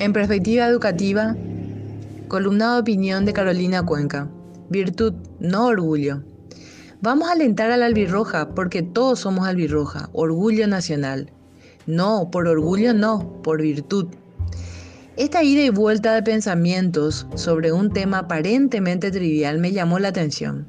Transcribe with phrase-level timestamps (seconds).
[0.00, 1.36] En perspectiva educativa,
[2.26, 4.30] columna de opinión de Carolina Cuenca.
[4.70, 6.22] Virtud, no orgullo.
[7.02, 11.30] Vamos a alentar a la albirroja porque todos somos albirroja, orgullo nacional.
[11.86, 14.06] No, por orgullo no, por virtud.
[15.18, 20.66] Esta ida y vuelta de pensamientos sobre un tema aparentemente trivial me llamó la atención.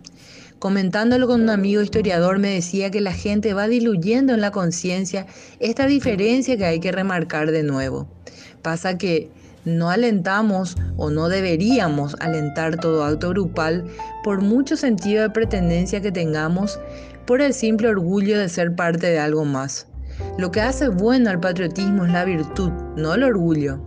[0.60, 5.26] Comentándolo con un amigo historiador me decía que la gente va diluyendo en la conciencia
[5.62, 8.10] esta diferencia que hay que remarcar de nuevo.
[8.62, 9.30] Pasa que
[9.66, 13.86] no alentamos o no deberíamos alentar todo acto grupal
[14.24, 16.80] por mucho sentido de pretendencia que tengamos
[17.26, 19.88] por el simple orgullo de ser parte de algo más.
[20.38, 23.80] Lo que hace bueno al patriotismo es la virtud, no el orgullo.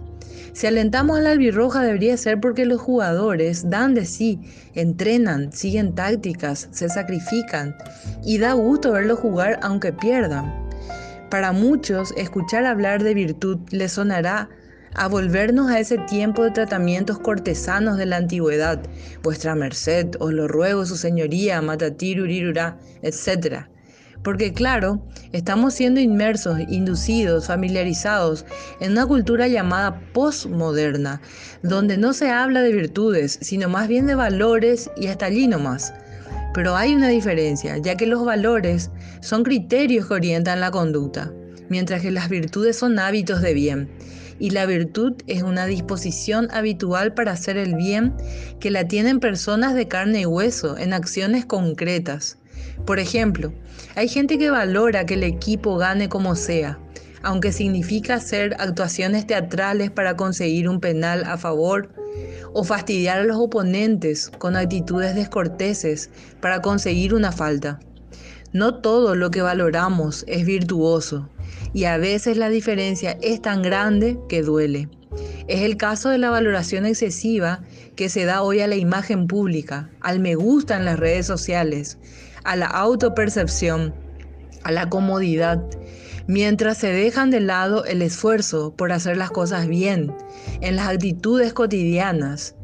[0.53, 4.39] Si alentamos a la albirroja debería ser porque los jugadores dan de sí,
[4.75, 7.75] entrenan, siguen tácticas, se sacrifican
[8.25, 10.55] y da gusto verlos jugar aunque pierdan.
[11.29, 14.49] Para muchos, escuchar hablar de virtud les sonará
[14.95, 18.81] a volvernos a ese tiempo de tratamientos cortesanos de la antigüedad.
[19.23, 23.67] Vuestra merced, os lo ruego, su señoría, matatirurirura, etc.
[24.23, 28.47] Porque claro, estamos siendo inmersos, inducidos, familiarizados
[28.81, 31.21] en una cultura llamada postmoderna,
[31.63, 35.93] donde no se habla de virtudes, sino más bien de valores y hasta allí nomás.
[36.55, 41.33] Pero hay una diferencia, ya que los valores son criterios que orientan la conducta,
[41.69, 43.91] mientras que las virtudes son hábitos de bien
[44.39, 48.15] y la virtud es una disposición habitual para hacer el bien
[48.61, 52.39] que la tienen personas de carne y hueso en acciones concretas.
[52.87, 53.53] Por ejemplo,
[53.95, 56.79] hay gente que valora que el equipo gane como sea,
[57.23, 61.91] aunque significa hacer actuaciones teatrales para conseguir un penal a favor,
[62.53, 67.81] o fastidiar a los oponentes con actitudes descorteses para conseguir una falta.
[68.53, 71.29] No todo lo que valoramos es virtuoso
[71.75, 74.89] y a veces la diferencia es tan grande que duele.
[75.49, 77.63] Es el caso de la valoración excesiva
[77.97, 81.99] que se da hoy a la imagen pública, al me gusta en las redes sociales,
[82.45, 83.95] a la autopercepción,
[84.63, 85.63] a la comodidad,
[86.27, 90.15] mientras se dejan de lado el esfuerzo por hacer las cosas bien,
[90.61, 92.55] en las actitudes cotidianas,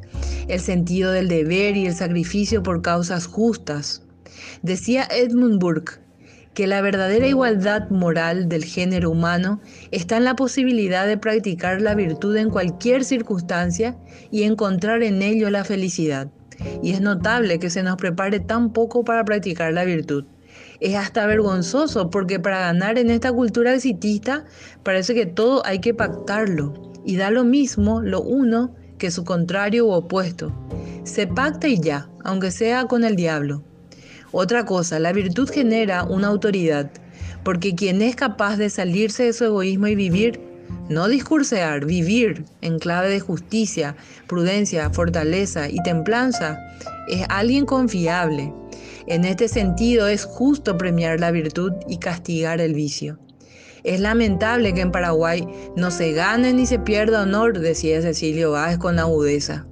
[0.48, 4.02] el sentido del deber y el sacrificio por causas justas.
[4.62, 6.00] Decía Edmund Burke,
[6.60, 9.62] que la verdadera igualdad moral del género humano
[9.92, 13.96] está en la posibilidad de practicar la virtud en cualquier circunstancia
[14.30, 16.28] y encontrar en ello la felicidad.
[16.82, 20.26] Y es notable que se nos prepare tan poco para practicar la virtud.
[20.80, 24.44] Es hasta vergonzoso porque para ganar en esta cultura exitista
[24.82, 26.74] parece que todo hay que pactarlo
[27.06, 30.52] y da lo mismo lo uno que su contrario u opuesto.
[31.04, 33.64] Se pacta y ya, aunque sea con el diablo.
[34.32, 36.90] Otra cosa, la virtud genera una autoridad,
[37.42, 40.40] porque quien es capaz de salirse de su egoísmo y vivir,
[40.88, 43.96] no discursear, vivir en clave de justicia,
[44.28, 46.58] prudencia, fortaleza y templanza,
[47.08, 48.52] es alguien confiable.
[49.06, 53.18] En este sentido es justo premiar la virtud y castigar el vicio.
[53.82, 58.78] Es lamentable que en Paraguay no se gane ni se pierda honor, decía Cecilio Báez
[58.78, 59.66] con agudeza.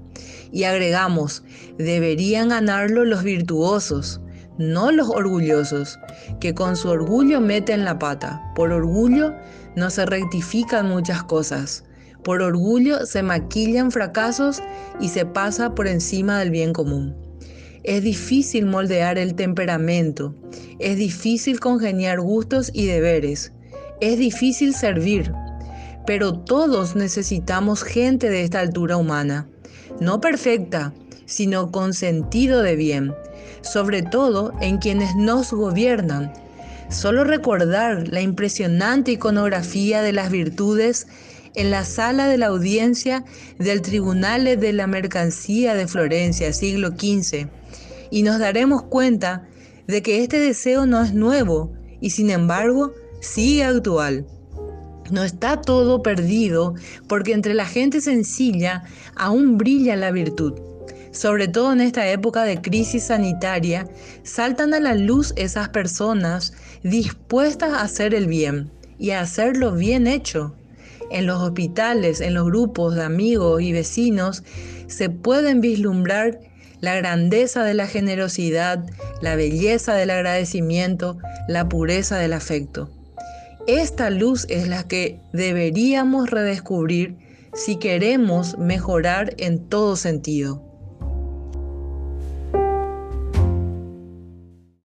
[0.50, 1.44] Y agregamos,
[1.76, 4.20] deberían ganarlo los virtuosos,
[4.58, 5.98] no los orgullosos,
[6.40, 8.42] que con su orgullo meten la pata.
[8.54, 9.34] Por orgullo
[9.76, 11.84] no se rectifican muchas cosas.
[12.24, 14.62] Por orgullo se maquillan fracasos
[15.00, 17.16] y se pasa por encima del bien común.
[17.84, 20.34] Es difícil moldear el temperamento,
[20.78, 23.52] es difícil congeniar gustos y deberes,
[24.00, 25.32] es difícil servir,
[26.06, 29.48] pero todos necesitamos gente de esta altura humana,
[30.00, 30.92] no perfecta,
[31.26, 33.14] sino con sentido de bien,
[33.60, 36.32] sobre todo en quienes nos gobiernan.
[36.90, 41.06] Solo recordar la impresionante iconografía de las virtudes
[41.54, 43.24] en la sala de la audiencia
[43.58, 47.48] del Tribunal de la Mercancía de Florencia, siglo XV,
[48.10, 49.46] y nos daremos cuenta
[49.86, 54.26] de que este deseo no es nuevo y sin embargo sigue actual.
[55.10, 56.74] No está todo perdido
[57.08, 58.84] porque entre la gente sencilla
[59.16, 60.54] aún brilla la virtud
[61.10, 63.88] sobre todo en esta época de crisis sanitaria,
[64.22, 66.52] saltan a la luz esas personas
[66.82, 70.54] dispuestas a hacer el bien y a hacerlo bien hecho.
[71.10, 74.44] En los hospitales, en los grupos de amigos y vecinos,
[74.86, 76.40] se pueden vislumbrar
[76.80, 78.84] la grandeza de la generosidad,
[79.20, 81.18] la belleza del agradecimiento,
[81.48, 82.90] la pureza del afecto.
[83.68, 87.18] Esta luz es la que deberíamos redescubrir
[87.52, 90.67] si queremos mejorar en todo sentido.